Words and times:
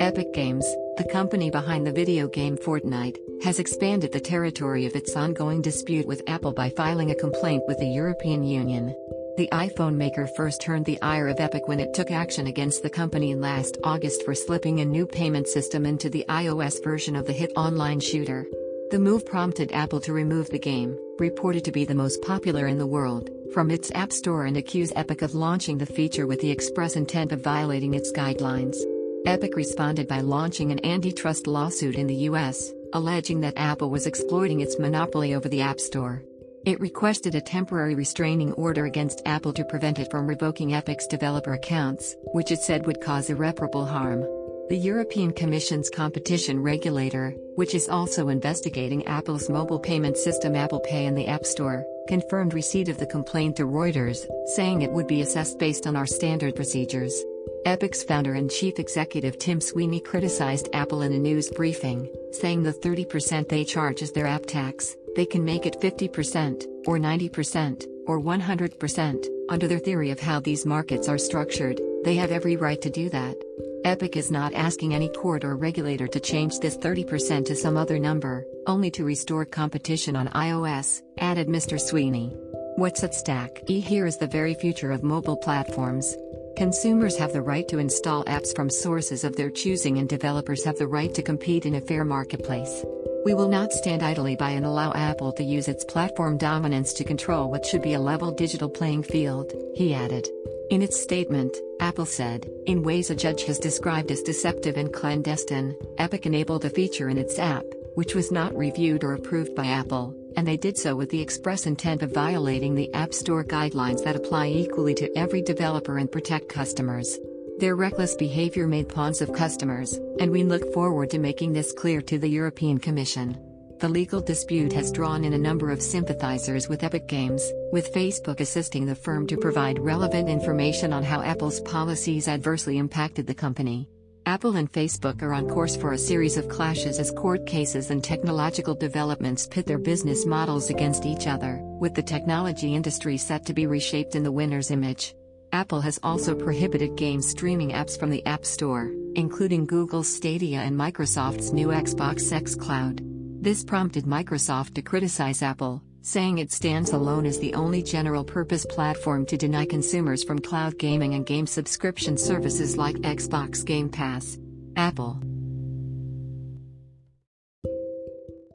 Epic 0.00 0.32
Games, 0.34 0.64
the 0.96 1.08
company 1.12 1.50
behind 1.50 1.86
the 1.86 1.92
video 1.92 2.28
game 2.28 2.56
Fortnite, 2.56 3.16
has 3.42 3.58
expanded 3.58 4.12
the 4.12 4.20
territory 4.20 4.86
of 4.86 4.96
its 4.96 5.16
ongoing 5.16 5.62
dispute 5.62 6.06
with 6.06 6.22
Apple 6.26 6.52
by 6.52 6.70
filing 6.70 7.10
a 7.10 7.14
complaint 7.14 7.62
with 7.66 7.78
the 7.78 7.86
European 7.86 8.42
Union. 8.42 8.94
The 9.36 9.48
iPhone 9.52 9.94
maker 9.94 10.26
first 10.26 10.60
turned 10.60 10.84
the 10.84 11.00
ire 11.00 11.28
of 11.28 11.40
Epic 11.40 11.68
when 11.68 11.80
it 11.80 11.94
took 11.94 12.10
action 12.10 12.46
against 12.46 12.82
the 12.82 12.90
company 12.90 13.34
last 13.34 13.78
August 13.84 14.24
for 14.24 14.34
slipping 14.34 14.80
a 14.80 14.84
new 14.84 15.06
payment 15.06 15.48
system 15.48 15.86
into 15.86 16.10
the 16.10 16.24
iOS 16.28 16.82
version 16.82 17.16
of 17.16 17.26
the 17.26 17.32
hit 17.32 17.52
online 17.56 18.00
shooter. 18.00 18.46
The 18.90 18.98
move 18.98 19.26
prompted 19.26 19.70
Apple 19.72 20.00
to 20.00 20.14
remove 20.14 20.48
the 20.48 20.58
game, 20.58 20.98
reported 21.18 21.62
to 21.66 21.72
be 21.72 21.84
the 21.84 21.94
most 21.94 22.22
popular 22.22 22.68
in 22.68 22.78
the 22.78 22.86
world, 22.86 23.28
from 23.52 23.70
its 23.70 23.90
App 23.94 24.10
Store 24.10 24.46
and 24.46 24.56
accuse 24.56 24.94
Epic 24.96 25.20
of 25.20 25.34
launching 25.34 25.76
the 25.76 25.84
feature 25.84 26.26
with 26.26 26.40
the 26.40 26.50
express 26.50 26.96
intent 26.96 27.32
of 27.32 27.42
violating 27.42 27.92
its 27.92 28.10
guidelines. 28.10 28.78
Epic 29.26 29.56
responded 29.56 30.08
by 30.08 30.22
launching 30.22 30.72
an 30.72 30.82
antitrust 30.86 31.46
lawsuit 31.46 31.96
in 31.96 32.06
the 32.06 32.28
US, 32.30 32.72
alleging 32.94 33.42
that 33.42 33.58
Apple 33.58 33.90
was 33.90 34.06
exploiting 34.06 34.60
its 34.60 34.78
monopoly 34.78 35.34
over 35.34 35.50
the 35.50 35.60
App 35.60 35.80
Store. 35.80 36.22
It 36.64 36.80
requested 36.80 37.34
a 37.34 37.42
temporary 37.42 37.94
restraining 37.94 38.54
order 38.54 38.86
against 38.86 39.20
Apple 39.26 39.52
to 39.52 39.66
prevent 39.66 39.98
it 39.98 40.10
from 40.10 40.26
revoking 40.26 40.72
Epic's 40.72 41.06
developer 41.06 41.52
accounts, 41.52 42.16
which 42.32 42.50
it 42.50 42.60
said 42.60 42.86
would 42.86 43.02
cause 43.02 43.28
irreparable 43.28 43.84
harm. 43.84 44.24
The 44.68 44.76
European 44.76 45.32
Commission's 45.32 45.88
competition 45.88 46.62
regulator, 46.62 47.30
which 47.54 47.74
is 47.74 47.88
also 47.88 48.28
investigating 48.28 49.06
Apple's 49.06 49.48
mobile 49.48 49.78
payment 49.78 50.18
system 50.18 50.54
Apple 50.54 50.80
Pay 50.80 51.06
in 51.06 51.14
the 51.14 51.26
App 51.26 51.46
Store, 51.46 51.86
confirmed 52.06 52.52
receipt 52.52 52.90
of 52.90 52.98
the 52.98 53.06
complaint 53.06 53.56
to 53.56 53.62
Reuters, 53.62 54.26
saying 54.56 54.82
it 54.82 54.92
would 54.92 55.06
be 55.06 55.22
assessed 55.22 55.58
based 55.58 55.86
on 55.86 55.96
our 55.96 56.04
standard 56.04 56.54
procedures. 56.54 57.24
Epic's 57.64 58.02
founder 58.02 58.34
and 58.34 58.50
chief 58.50 58.78
executive 58.78 59.38
Tim 59.38 59.58
Sweeney 59.58 60.00
criticized 60.00 60.68
Apple 60.74 61.00
in 61.00 61.14
a 61.14 61.18
news 61.18 61.50
briefing, 61.50 62.06
saying 62.32 62.62
the 62.62 62.72
30% 62.72 63.48
they 63.48 63.64
charge 63.64 64.02
is 64.02 64.12
their 64.12 64.26
app 64.26 64.44
tax, 64.44 64.94
they 65.16 65.24
can 65.24 65.46
make 65.46 65.64
it 65.64 65.80
50%, 65.80 66.66
or 66.86 66.98
90%, 66.98 67.86
or 68.06 68.20
100%, 68.20 69.26
under 69.48 69.66
their 69.66 69.78
theory 69.78 70.10
of 70.10 70.20
how 70.20 70.40
these 70.40 70.66
markets 70.66 71.08
are 71.08 71.16
structured, 71.16 71.80
they 72.04 72.16
have 72.16 72.30
every 72.30 72.56
right 72.56 72.82
to 72.82 72.90
do 72.90 73.08
that. 73.08 73.34
Epic 73.84 74.16
is 74.16 74.30
not 74.30 74.54
asking 74.54 74.94
any 74.94 75.08
court 75.08 75.44
or 75.44 75.56
regulator 75.56 76.06
to 76.06 76.20
change 76.20 76.58
this 76.58 76.76
30% 76.76 77.46
to 77.46 77.54
some 77.54 77.76
other 77.76 77.98
number, 77.98 78.44
only 78.66 78.90
to 78.90 79.04
restore 79.04 79.44
competition 79.44 80.16
on 80.16 80.28
iOS, 80.28 81.02
added 81.18 81.48
Mr. 81.48 81.80
Sweeney. 81.80 82.36
What's 82.76 83.04
at 83.04 83.14
stake? 83.14 83.62
E 83.66 83.80
here 83.80 84.06
is 84.06 84.18
the 84.18 84.26
very 84.26 84.54
future 84.54 84.92
of 84.92 85.02
mobile 85.02 85.36
platforms. 85.36 86.16
Consumers 86.56 87.16
have 87.16 87.32
the 87.32 87.42
right 87.42 87.68
to 87.68 87.78
install 87.78 88.24
apps 88.24 88.54
from 88.54 88.68
sources 88.68 89.22
of 89.22 89.36
their 89.36 89.50
choosing, 89.50 89.98
and 89.98 90.08
developers 90.08 90.64
have 90.64 90.76
the 90.76 90.88
right 90.88 91.14
to 91.14 91.22
compete 91.22 91.66
in 91.66 91.76
a 91.76 91.80
fair 91.80 92.04
marketplace. 92.04 92.84
We 93.24 93.34
will 93.34 93.48
not 93.48 93.72
stand 93.72 94.02
idly 94.02 94.36
by 94.36 94.50
and 94.50 94.66
allow 94.66 94.92
Apple 94.92 95.32
to 95.32 95.44
use 95.44 95.68
its 95.68 95.84
platform 95.84 96.36
dominance 96.36 96.92
to 96.94 97.04
control 97.04 97.50
what 97.50 97.66
should 97.66 97.82
be 97.82 97.94
a 97.94 98.00
level 98.00 98.32
digital 98.32 98.68
playing 98.68 99.04
field, 99.04 99.52
he 99.74 99.94
added. 99.94 100.28
In 100.70 100.82
its 100.82 101.00
statement, 101.00 101.56
Apple 101.80 102.06
said, 102.06 102.48
in 102.66 102.82
ways 102.82 103.10
a 103.10 103.14
judge 103.14 103.44
has 103.44 103.58
described 103.58 104.10
as 104.10 104.22
deceptive 104.22 104.76
and 104.76 104.92
clandestine, 104.92 105.74
Epic 105.98 106.26
enabled 106.26 106.64
a 106.64 106.70
feature 106.70 107.08
in 107.08 107.18
its 107.18 107.38
app, 107.38 107.64
which 107.94 108.14
was 108.14 108.32
not 108.32 108.56
reviewed 108.56 109.04
or 109.04 109.14
approved 109.14 109.54
by 109.54 109.66
Apple, 109.66 110.14
and 110.36 110.46
they 110.46 110.56
did 110.56 110.76
so 110.76 110.96
with 110.96 111.10
the 111.10 111.20
express 111.20 111.66
intent 111.66 112.02
of 112.02 112.12
violating 112.12 112.74
the 112.74 112.92
App 112.94 113.14
Store 113.14 113.44
guidelines 113.44 114.02
that 114.04 114.16
apply 114.16 114.48
equally 114.48 114.94
to 114.94 115.16
every 115.16 115.42
developer 115.42 115.98
and 115.98 116.10
protect 116.10 116.48
customers. 116.48 117.18
Their 117.58 117.74
reckless 117.74 118.14
behavior 118.14 118.66
made 118.66 118.88
pawns 118.88 119.20
of 119.20 119.32
customers, 119.32 119.98
and 120.20 120.30
we 120.30 120.44
look 120.44 120.72
forward 120.72 121.10
to 121.10 121.18
making 121.18 121.52
this 121.52 121.72
clear 121.72 122.00
to 122.02 122.18
the 122.18 122.28
European 122.28 122.78
Commission. 122.78 123.36
The 123.78 123.88
legal 123.88 124.20
dispute 124.20 124.72
has 124.72 124.90
drawn 124.90 125.24
in 125.24 125.34
a 125.34 125.38
number 125.38 125.70
of 125.70 125.80
sympathizers 125.80 126.68
with 126.68 126.82
Epic 126.82 127.06
Games, 127.06 127.52
with 127.70 127.92
Facebook 127.94 128.40
assisting 128.40 128.84
the 128.84 128.94
firm 128.94 129.24
to 129.28 129.36
provide 129.36 129.78
relevant 129.78 130.28
information 130.28 130.92
on 130.92 131.04
how 131.04 131.22
Apple's 131.22 131.60
policies 131.60 132.26
adversely 132.26 132.78
impacted 132.78 133.24
the 133.24 133.36
company. 133.36 133.88
Apple 134.26 134.56
and 134.56 134.70
Facebook 134.72 135.22
are 135.22 135.32
on 135.32 135.48
course 135.48 135.76
for 135.76 135.92
a 135.92 135.98
series 135.98 136.36
of 136.36 136.48
clashes 136.48 136.98
as 136.98 137.12
court 137.12 137.46
cases 137.46 137.90
and 137.90 138.02
technological 138.02 138.74
developments 138.74 139.46
pit 139.46 139.64
their 139.64 139.78
business 139.78 140.26
models 140.26 140.70
against 140.70 141.06
each 141.06 141.28
other, 141.28 141.60
with 141.62 141.94
the 141.94 142.02
technology 142.02 142.74
industry 142.74 143.16
set 143.16 143.46
to 143.46 143.54
be 143.54 143.68
reshaped 143.68 144.16
in 144.16 144.24
the 144.24 144.32
winner's 144.32 144.72
image. 144.72 145.14
Apple 145.52 145.80
has 145.80 146.00
also 146.02 146.34
prohibited 146.34 146.96
game 146.96 147.22
streaming 147.22 147.70
apps 147.70 147.96
from 147.96 148.10
the 148.10 148.26
App 148.26 148.44
Store, 148.44 148.92
including 149.14 149.66
Google's 149.66 150.12
Stadia 150.12 150.58
and 150.58 150.76
Microsoft's 150.76 151.52
new 151.52 151.68
Xbox 151.68 152.32
xCloud. 152.32 153.07
This 153.40 153.62
prompted 153.62 154.04
Microsoft 154.04 154.74
to 154.74 154.82
criticize 154.82 155.42
Apple, 155.42 155.80
saying 156.02 156.38
it 156.38 156.50
stands 156.50 156.90
alone 156.90 157.24
as 157.24 157.38
the 157.38 157.54
only 157.54 157.84
general 157.84 158.24
purpose 158.24 158.66
platform 158.66 159.24
to 159.26 159.36
deny 159.36 159.64
consumers 159.64 160.24
from 160.24 160.40
cloud 160.40 160.76
gaming 160.76 161.14
and 161.14 161.24
game 161.24 161.46
subscription 161.46 162.16
services 162.16 162.76
like 162.76 162.96
Xbox 162.96 163.64
Game 163.64 163.90
Pass. 163.90 164.38
Apple 164.74 165.22